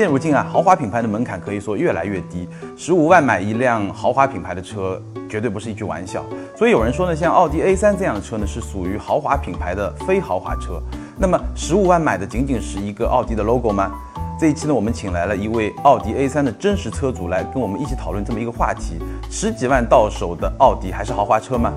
[0.00, 6.24] 现如今啊，豪华品牌的门槛可以说越来越低，十五万买一辆豪华品牌的车，绝对不是一句玩笑。
[6.56, 10.80] 所以有人说呢，像奥迪 A3 这样的车呢，是属于豪华品牌的非豪华车。
[11.18, 13.92] 那么十五万买的仅仅是一个奥迪的 logo 吗？
[14.40, 18.98] 这一期呢，我们请来了一位奥迪 A3 的真实车主来跟我们一起讨论这么一个话题：
[19.30, 21.74] 十几万到手的奥迪还是豪华车吗？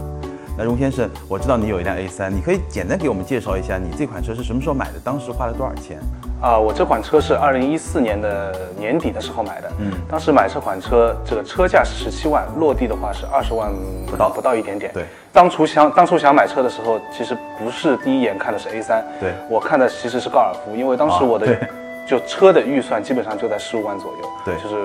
[0.58, 6.00] 那荣先生，我知道你有一辆 A3，你可以简单给我们介绍一下你这款车是什么时候买的，当时花了多少钱？
[6.44, 9.72] 啊，我这款车是二零一四年的年底的时候买的。
[9.80, 13.72] 嗯，当时买这款车，这个车价是十七万，落地的话是二十万
[14.06, 14.92] 不到，不到一点点。
[14.94, 21.48] 对，当初想当初想买车的时候，其实不是第一眼看的是 A 三对我看的其实是高尔夫，因为当时我的
[22.06, 24.30] 就车的预算基本上就在十五万左右。
[24.44, 24.76] 对，就是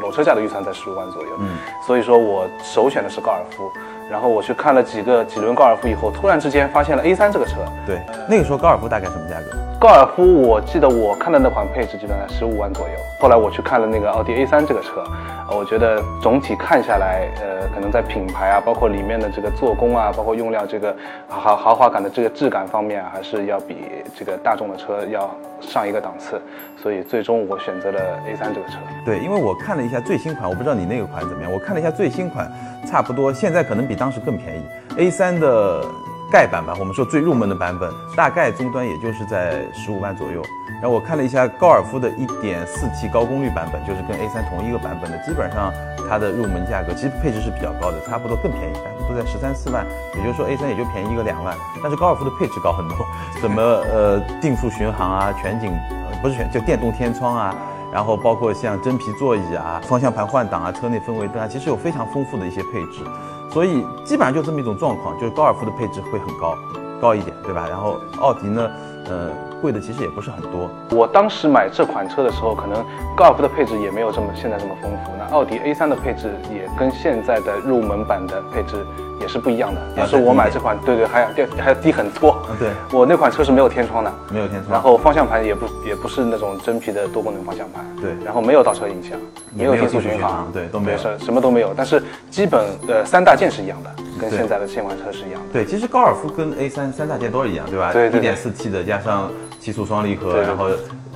[0.00, 1.28] 裸车价的预算在十五万左右。
[1.40, 1.48] 嗯，
[1.84, 3.68] 所以说我首选的是高尔夫。
[4.08, 7.56] 然后我去看了几个几轮高尔夫以后，突然之间发现了 A 三这个车。
[7.84, 9.56] 对，那个时候高尔夫大概什么价格？
[9.80, 12.94] 高尔夫我记得我看的那款配置基本上十五万左右。
[13.18, 15.02] 后来我去看了那个奥迪 A3 这个车，
[15.50, 20.94] 我觉得总体看下来，呃，可能在品牌啊，包括里面的这个做工啊，包括用料这个
[21.30, 23.74] 豪豪华感的这个质感方面，还是要比
[24.14, 26.38] 这个大众的车要上一个档次。
[26.76, 28.76] 所以最终我选择了 A3 这个车。
[29.02, 31.50] 对，因为我看了一下最新款，我不知道你那个款怎么样。
[31.50, 32.46] 我看了一下最新款，
[32.86, 34.62] 差不多现在可能比当时更便宜。
[34.98, 35.82] A3 的
[36.30, 40.42] 盖版吧，我们说最入门的版本，大概终端也就是在十五万左右。
[40.80, 45.72] 然后我看了一下高尔夫的 1.4T 高功率版本，就是跟 A3 同一个版本的，基本上
[46.08, 48.74] 它的入门价格其实配置是比较高的，差不多更便宜，
[49.08, 49.84] 都在十三四万。
[50.14, 52.96] 也就是说 A3 也就便宜一个两万，但是高尔夫的配置高很多，
[53.40, 57.54] 什么呃定速巡航啊，全景呃不是全就电动天窗啊。
[57.92, 63.02] 然后包括像真皮座椅啊、方向盘换挡啊、车内氛围灯啊，其实有非常丰富的一些配置，
[63.52, 66.56] 所以基本上就这么一种状况，就是高尔夫的配置会很高，
[67.00, 67.66] 高一点，对吧？
[67.68, 68.70] 然后奥迪呢，
[69.06, 70.70] 呃，贵的其实也不是很多。
[70.90, 72.84] 我当时买这款车的时候，可能
[73.16, 78.84] 高尔夫的配置也没有这么现在这么丰富，那奥迪 A3 的配置也跟现在的入门版的配置。
[79.20, 79.80] 也是不一样的。
[79.94, 82.42] 但是我买这款，对对，还要低，还要低很多。
[82.58, 84.72] 对， 我那款车是没有天窗的，没有天窗。
[84.72, 87.84] 然后方向盘也不也不是那种真皮的多功能方向盘。
[88.00, 89.20] 对，然后没有倒车影像，
[89.54, 91.74] 没有定速巡航，对，都没有，什么都没有。
[91.76, 95.48] 但是基本呃三大件是一样的，跟现在的现款车是一样的。
[95.52, 97.92] 对，其实高尔夫跟 A3 三大件都是一样，对吧？
[97.92, 98.18] 对对。
[98.18, 100.68] 一点四 T 的加上七速双离合，然后。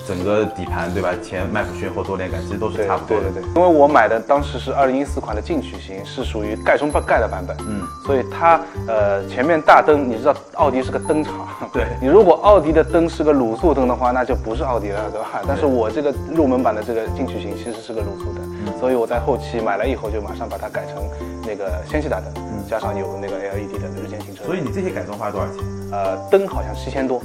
[0.07, 1.15] 整个底盘对吧？
[1.23, 3.31] 前麦弗逊后多连杆，其实都是差不多的。
[3.31, 3.49] 对对对。
[3.55, 7.57] 因为我买的当时是二零一四款的进取型，是属于盖中盖的版本。
[7.67, 7.81] 嗯。
[8.05, 11.33] 所以它呃前面大灯，你知道奥迪是个灯厂。
[11.73, 11.87] 对。
[12.03, 15.41] 你如果奥迪的灯是个卤素灯的话，那就不是奥迪了，对吧？
[15.49, 21.03] 但是我这个入门版的这个进取型其实是个卤素灯，所以我在后期买了以后就马上把它改成
[21.47, 22.31] 那个氙气大灯，
[22.69, 24.45] 加上有那个 LED 的日间行车。
[24.45, 25.65] 所以你这些改装花了多少钱？
[25.93, 27.23] 呃，灯好像七千多，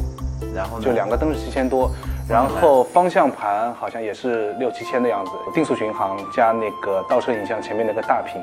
[0.54, 1.92] 然后就两个灯是七千多。
[2.28, 8.40] 然后方向盘好像也是六七千的样子，定速巡航加那个倒车影像前面那个大屏，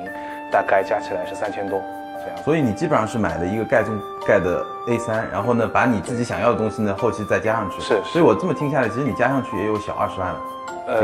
[0.51, 1.81] 大概加起来是三千多
[2.27, 2.45] 这样。
[2.45, 7.81] 所以你基本上是买了一个盖中盖的 A 三然后呢，把你自己想要的东西呢后期再加上去。
[7.81, 10.41] 是，所以我这么听下来，其实你加上去也有小二十万了。
[10.89, 11.01] 呃，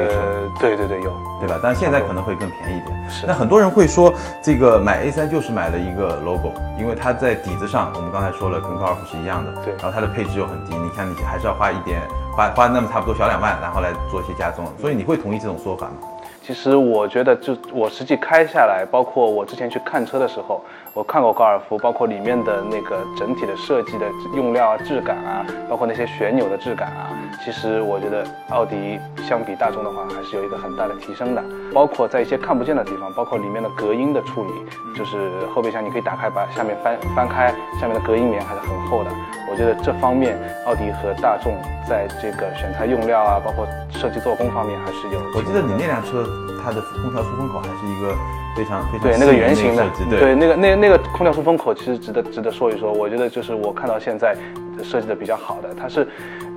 [0.60, 1.58] 对对对，有，对吧？
[1.60, 3.10] 但是现在可能会更便宜一点。
[3.10, 3.26] 是。
[3.26, 9.50] 那很多人会说，这个买 A 三就是买了一个 logo，因为它在底子上，我们刚才说了，跟高尔夫是一样的。
[9.64, 9.74] 对。
[9.74, 12.00] 然后它的配置又很低，你看你还是要花一点，
[12.36, 14.64] 花花那么差不多小两万，然后来做一些加重。
[14.80, 15.94] 所以你会同意这种说法吗？
[16.44, 20.60] 其实我觉得，就我实际开下来，包括我之前去看车的时候，
[20.92, 27.08] 我看过高尔夫，包括里面的那个整体的设计的用料啊、质感啊，包括那些旋钮的质感啊，
[27.44, 28.98] 其实我觉得奥迪
[29.28, 31.42] 相比大众的话，还是有一个很大的提升的。
[31.72, 34.50] 包括在一些看不见的地方，包括里面的隔音的处理，
[34.98, 39.10] 就是后备箱你可以打开，把下面翻翻开，下面的隔音棉还是很厚的。
[39.48, 40.36] 我觉得这方面，
[40.66, 41.54] 奥迪和大众
[41.88, 45.20] 在这个选材用料啊，包括设计做工方面，还是有。
[45.36, 46.26] 我记得你那辆车。
[46.62, 48.14] 它的空调出风口还是一个
[48.56, 52.92] 非常非常对那个圆形的，对那个那那个空调出风口其实值得值得说一说。
[52.92, 54.36] 我觉得就是我看到现在
[54.82, 56.06] 设计的比较好的，它是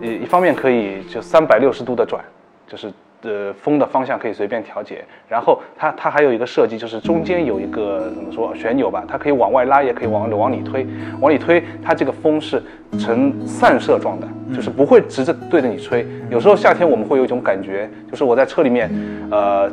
[0.01, 2.23] 一一方面可以就三百六十度的转，
[2.67, 2.91] 就是
[3.25, 5.03] 呃风的方向可以随便调节。
[5.27, 10.85] 然后它它还有一个设计，就是中间有一个怎么说旋钮吧，它可以往外拉，也可以往往里推。
[11.19, 12.61] 往里推，它这个风是
[12.99, 16.05] 呈散射状的，就是不会直着对着你吹。
[16.29, 18.89] 有时候夏天我们会有一种感觉，就是我在车里面，
[19.31, 19.71] 呃。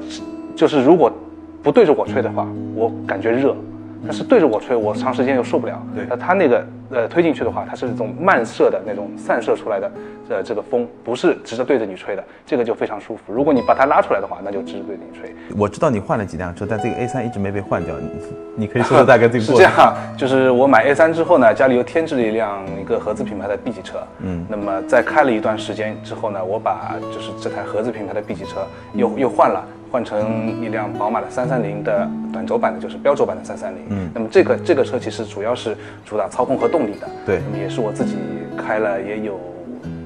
[0.55, 1.11] 就是如果
[1.63, 3.55] 不对着我吹的话，我感觉热；
[4.05, 5.81] 但是对着我吹，我长时间又受不了。
[5.95, 9.91] 对那它那个呃推进去的话，它是那种慢射的那种散射出来的
[10.29, 13.33] 呃这个风，不是直着对着你吹的，这个就非常舒服。
[13.33, 15.35] 如果你把它拉出来的话，那就直着对着你吹。
[15.57, 18.09] 我知道你换了几辆车，但这个 A 三一直没被换掉，你
[18.57, 19.57] 你可以说说 大概这个过程。
[19.57, 23.99] 是这样，就是我买 A 三之后呢，家里又添置了一辆一个合资品牌的 B 级车。
[24.21, 29.65] 嗯那么在开了一段时间之后呢，我把就是这台合资品牌的 B 级车又又换了。
[29.93, 33.83] 换成一辆宝马的三三零的短轴版的，就是标轴版的三三零。
[33.91, 37.07] 嗯那么这个这个车其实主要是主打操控和动力的。
[37.27, 38.17] 对那么也是我自己
[38.57, 39.39] 开了也有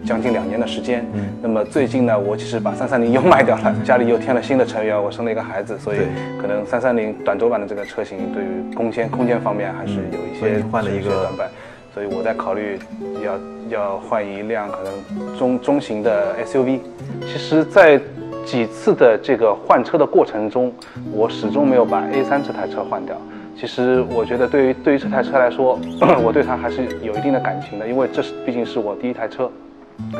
[0.05, 1.07] 将近两年的时间。
[1.15, 5.99] 嗯那么最近呢，我其实把三三零又卖掉了， 家里又添了新的成员，我生了一个孩子，所以
[6.43, 11.49] 可能三三零短轴版的这个车型对于空间空间方面还是有一些换了一些短板，
[11.95, 12.77] 所以我在考虑
[13.25, 16.81] 要要换一辆可能中中型的 SUV。
[17.23, 18.01] 其实，在
[18.47, 20.73] 几次的这个换车的过程中，
[21.13, 23.17] 我始终没有把 A3 这台车换掉。
[23.59, 25.79] 其实我觉得对于对于这台车来说，
[26.23, 29.51] 我对它还是有一定的感情的，因为这是毕竟是我第一台车。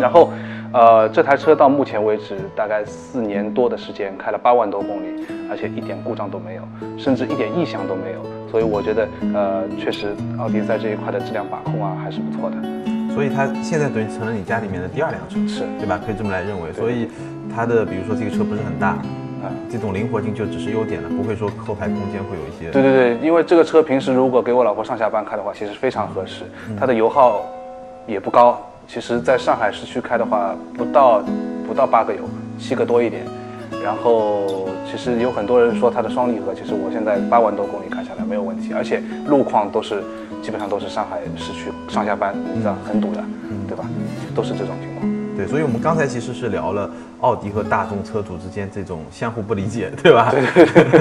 [0.01, 0.31] 然后，
[0.73, 6.63] 呃，这台车到目前为止大概四年多的时间，开了八万多公里，而且一点故障都没有，
[6.99, 8.21] 甚至一点异响都没有。
[8.51, 10.09] 所以我觉得，呃，确实
[10.39, 12.57] 奥迪在这一块的质量把控啊还是不错的。
[13.15, 16.01] 所以它现在等于成了你家里面的第二辆车，是对吧？
[16.05, 16.73] 可以这么来认为。
[16.73, 17.09] 所以
[17.57, 22.71] 它的比如说这个车不是很大，啊这种灵活性就只是优点了，不会说后排空间会有一些。
[22.71, 26.45] 对对对，因为这个车平时如果给我老婆上下班开的话，其实非常合适。
[26.69, 27.47] 嗯它的油耗
[28.07, 31.23] 也不高，其实在上海市区开的话，不到
[31.67, 32.21] 不到八个油，
[32.59, 33.25] 七个多一点。
[33.83, 40.03] 然后其实有很多人说它的双离合，其实我现在八万多公里开下来没有问题，而且路况都是
[40.43, 43.25] 基本上都是上海市区上下班，你知道很堵的，
[43.67, 43.89] 对吧？
[44.35, 45.16] 都是这种情况。
[45.37, 46.91] 对，所以我们刚才其实是聊了
[47.21, 50.33] 奥迪和大众车主之间这种相互不理解，对吧？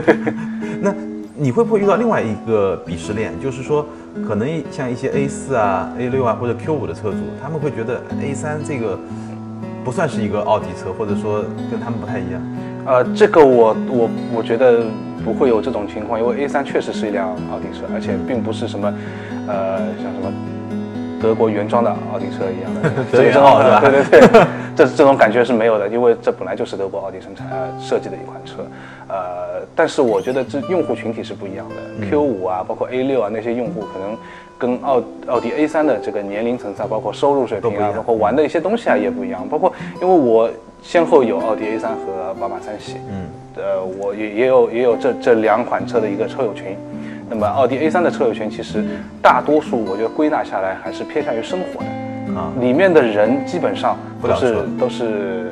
[0.81, 0.93] 那
[1.37, 3.31] 你会不会遇到另外一个鄙视链？
[3.41, 3.85] 就是说，
[4.27, 8.97] 可能像一些 A 四啊、A 六啊或者 Q 五的车主，他们会觉得 A 三这个
[9.83, 12.41] 不算是一个奥迪车，或者说跟他们不太一样。
[12.85, 14.85] 呃，这个我我我觉得
[15.23, 18.93] 不会有这种情况，因为 A 三确实是一辆奥迪车，而且并不是什么，
[19.47, 20.31] 呃，像什么
[21.25, 22.89] 德国原装的奥迪车一样的。
[23.11, 23.79] 德原奥是吧？
[23.81, 24.45] 对对对，
[24.75, 28.57] 这这种感觉是没有的，因为这本来就是德国奥迪生产呃设计的一款车，
[29.07, 34.15] 呃，但是我觉得这用户群体是不一样的，Q 五啊，包括 A 六啊那些用户可能。
[34.57, 39.45] 跟奥奥迪 A 三的这个年龄层次啊，包括收入水平啊，包括玩的一些东西啊也不一样。
[39.49, 39.69] 包括
[40.01, 40.49] 因为我
[40.81, 46.67] 先后有奥迪 A 三和宝马三系，嗯，呃，我也也有也有这这两款车的一个车友群。
[47.29, 48.83] 那么奥迪 A3 的车友圈，其实
[49.21, 55.51] 大多数我觉得归纳下来还是偏向于生活的，啊里面的人基本上都是都是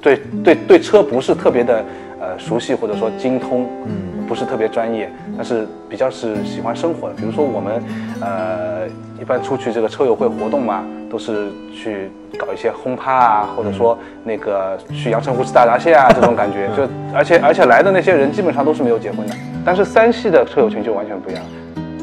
[0.00, 1.84] 对对对车不是特别的
[2.20, 7.14] 呃熟悉或者说精通，嗯，不是特别专业，但是比较是喜欢生活的。
[7.14, 7.82] 比如说我们
[8.20, 8.86] 呃
[9.20, 16.68] 一般出去这个车友会活动嘛，都是去搞一些轰趴啊，或者说那个去阳澄湖吃大闸蟹啊这种感觉。
[16.76, 21.42] 就而且而且来的那些人基本上都是没有结婚的，但是三系的车友群就完全不一样，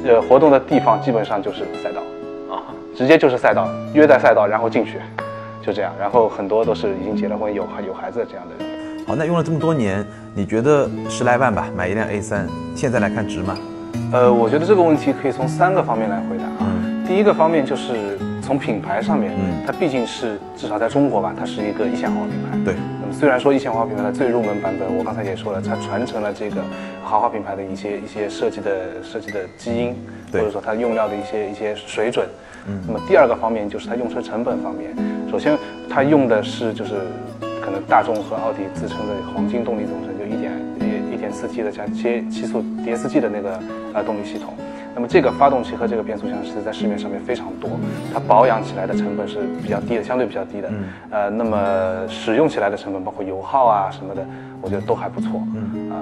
[0.05, 2.01] 呃活动的地方基本上就是赛道。
[2.53, 2.63] 啊，
[2.95, 4.99] 直接就是赛道，约在赛道，然后进去，
[5.61, 5.91] 就这样。
[5.99, 9.05] 然后很多都是已经结了婚、有有孩子的这样的人。
[9.05, 12.45] 好，那用了这么多年，你觉得十来万吧，买一辆 A 3
[12.75, 13.57] 现在来看值吗？
[14.13, 16.57] 呃，我觉得这个问题可以从三个方面来回答啊。
[16.61, 22.57] 嗯第一个方面就是从品牌上面，嗯它毕竟是至少在中国吧，它是一个一线豪华品牌。
[22.65, 22.75] 对，
[23.17, 26.63] 虽然说一线豪华品牌的最入门版本，我刚才也说了，它传承了这个
[27.03, 29.95] 豪华品牌的一些一些设计的设计的基因，
[30.31, 32.27] 或者说它用料的一些一些水准。
[32.67, 34.95] 嗯那么第二个方面就是它用车成本方面，
[35.31, 35.57] 首先
[35.89, 36.91] 它用的是就是
[37.59, 43.59] 可能大众和奥迪自称的黄金动力总成，就一点一一点四 T 的加七七速 DSG 的那个
[43.95, 44.53] 呃动力系统。
[44.95, 47.69] 那么这个发动机和这个变速箱是在市面上面非常多，
[48.13, 50.69] 它保养起来的成本是比较低的，相对比较低的。
[50.69, 50.75] 嗯
[51.11, 54.25] 呃，那么使用起来的成本，包括油耗啊什么的，
[54.61, 55.41] 我觉得都还不错。
[55.55, 55.95] 嗯啊、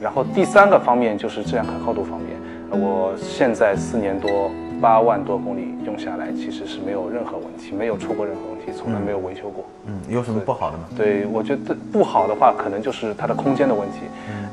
[0.00, 2.36] 然后第三个方面就是质量可靠度方面，
[2.70, 4.50] 呃我现在四年多，
[4.80, 9.64] 八万多公里用下来，其实是没有任何问题，没有出过任何问题，从来没有维修过。
[9.86, 10.84] 嗯，有什么不好的吗？
[10.96, 14.00] 对，我觉得不好的话，可能就是它的空间的问题。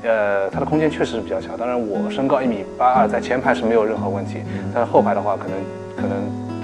[0.04, 1.56] 呃，它的空间确实是比较小。
[1.58, 4.40] 当然，我身高一米八二，在前排是没有任何问题，
[4.74, 5.58] 但是后排的话，可能
[5.96, 6.18] 可能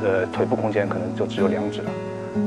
[0.04, 1.90] 呃腿部空间可能就只有两指了。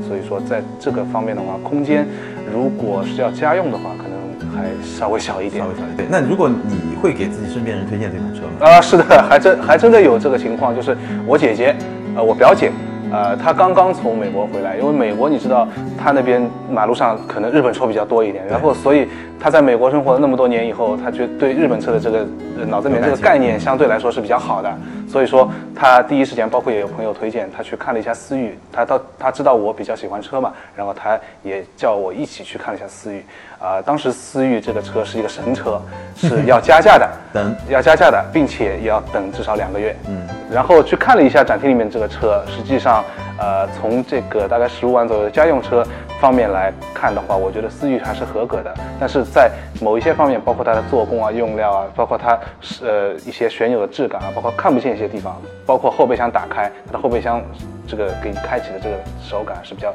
[0.07, 2.07] 所以说，在这个方面的话，空间
[2.51, 4.10] 如果是要家用的话，可能
[4.55, 5.69] 还稍微小一点稍。
[5.69, 6.07] 微小一点。
[6.09, 8.69] 那如果你会给自己身边人推荐这款车吗？
[8.69, 11.75] 啊，是的，还真还真的有这个情况，就是我姐姐，
[12.15, 12.71] 呃，我表姐，
[13.11, 15.67] 呃，他刚刚从美国回来，因为美国你知道，
[15.97, 19.07] 他那边马路上可能日本车比较多一点，然后所以
[19.39, 22.19] 他在美国生活了那么多年以后，他就对日本车的这个
[22.59, 24.77] 呃脑子里面这个概念相对来说是比较好的，
[25.11, 33.25] 所以说他第一时间，包括也有朋友推荐他去看了一下思域，他到他知道我比较喜欢车嘛，然后他也叫我一起去看了一下思域，
[33.59, 35.81] 啊、当时思域这个车是一个神车，
[36.15, 37.55] 是要加价的，等。
[37.67, 39.93] 要加价的，并且也要等至少两个月。
[40.07, 43.03] 嗯，然后去看了一下展厅里面这个车，实际上，
[43.37, 45.85] 呃，从这个大概十五万左右的家用车
[46.21, 48.71] 方面来看的话，我觉得思域还是合格的。
[48.99, 49.51] 但是在
[49.81, 55.35] 某一些方面，包括它的做工啊、用料啊，包括它是呃一些旋钮的质感啊，包括看不见一些地方，
[55.65, 57.41] 包括后备箱打开，它的后备箱
[57.87, 59.91] 这个给你开启的这个手感是比较。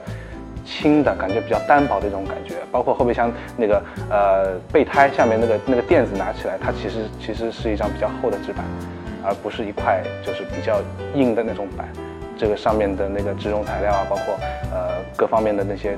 [0.68, 3.80] 轻的感觉比较单薄的一种感觉，包括后备箱那个
[4.10, 8.64] 呃备胎下面那个那个垫子拿起来，它其实其实是一张比较厚的纸板，
[9.24, 10.80] 而不是一块就是比较
[11.14, 11.86] 硬的那种板。
[12.38, 14.34] 这个上面的那个植绒材料啊，包括
[14.72, 15.96] 呃各方面的那些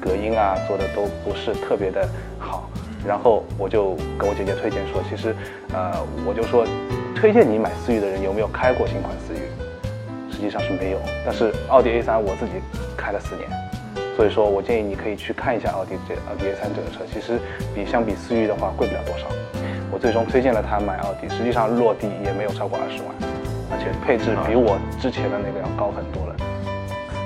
[0.00, 2.68] 隔音啊，做的都不是特别的好。
[3.06, 5.34] 然后我就跟我姐姐推荐说，其实
[5.72, 5.94] 呃
[6.26, 6.66] 我就说
[7.14, 9.38] 推荐你买思域的人有没有开过新款思域？
[10.32, 12.52] 实际上是没有，但是奥迪 A3 我自己
[12.96, 13.48] 开了四年。
[14.16, 17.38] 所以说我建议你可以去看一下奥迪这奥迪 A3 这个车，其实
[17.74, 19.26] 比相比思域的话贵不了多少。
[19.92, 23.35] 我最终推荐了他买奥迪，实际上落地也没有超过二十万，
[23.70, 26.36] 而且配置比我之前的那个要高很多了。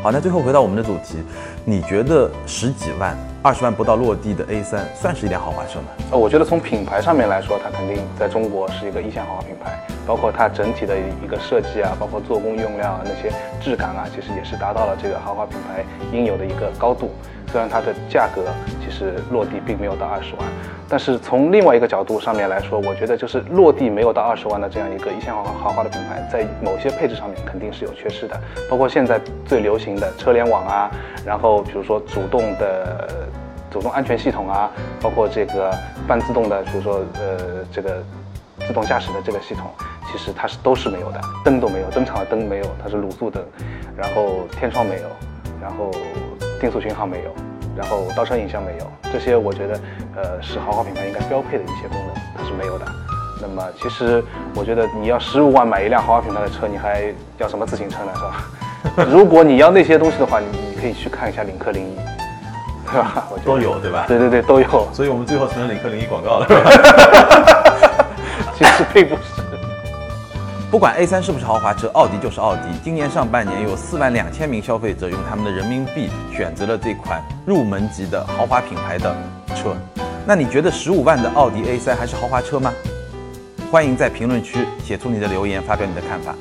[0.02, 1.18] 好，那最后回到我们的主题，
[1.62, 5.88] 你觉得十几万、二十万不到落地的 A 三算是一辆豪华车吗？
[6.10, 13.30] 呃，我觉得从品牌上面来说，它肯定在中国是一个一线豪华品牌，包括它整体的一个设计啊，包括做工用料啊，那些
[13.60, 15.84] 质感啊，其实也是达到了这个豪华品牌
[16.16, 17.10] 应有的一个高度。
[17.52, 18.44] 虽然它的价格
[18.82, 20.48] 其实落地并没有到二十万，
[20.90, 30.90] 但是从另外一个角度上面来说，我觉得就是落地没有到二十万的这样一个一线豪华豪华的品牌，在某些配置上面肯定是有缺失的，包括现在最流行的车联网啊，
[31.24, 33.28] 然后比如说主动的。
[33.70, 34.68] 主动安全系统啊，
[35.00, 35.72] 包括这个
[36.04, 38.02] 半自动的，比如说呃这个
[38.66, 39.70] 自动驾驶的这个系统，
[40.10, 43.40] 其实它是都是没有的，灯都没有，灯厂的灯没有，它是卤素灯，
[43.96, 45.02] 然后天窗没有，
[45.62, 45.88] 然后
[46.60, 47.32] 定速巡航没有，
[47.76, 49.80] 然后倒车影像没有，这些我觉得
[50.16, 52.84] 呃是豪华品牌应该标配的一些功能，它是没有的。
[53.40, 54.22] 那么其实
[54.54, 59.06] 我觉得你要十五万买一辆豪华品牌的车，你还要什么自行车呢，是吧？
[59.10, 61.96] 如果你要那些东西的话，你你可以去看一下领克零一。
[62.92, 63.24] 对吧？
[63.30, 64.88] 我觉得都有对吧对对对，都有。
[64.92, 66.46] 所以我们最后成了领克零一广告了。
[68.58, 69.39] 其实并不是。
[70.70, 72.62] 不管 A3 是不是豪华车，奥迪就是奥迪。
[72.80, 79.12] 今年上半年有四万两千名消费者用他们的人民币选择了这款入门级的豪华品牌的
[79.56, 79.74] 车。
[80.24, 82.72] 那你觉得十五万的奥迪 A3 还是豪华车吗？
[83.68, 86.36] 欢迎在评论区写出你的留言，发表你的看法。